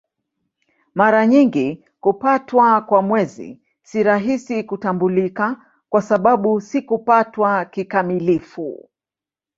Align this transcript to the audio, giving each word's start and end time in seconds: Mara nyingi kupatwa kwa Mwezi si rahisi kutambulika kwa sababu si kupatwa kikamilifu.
Mara 0.95 1.27
nyingi 1.27 1.83
kupatwa 1.99 2.81
kwa 2.81 3.01
Mwezi 3.01 3.61
si 3.83 4.03
rahisi 4.03 4.63
kutambulika 4.63 5.65
kwa 5.89 6.01
sababu 6.01 6.61
si 6.61 6.81
kupatwa 6.81 7.65
kikamilifu. 7.65 8.89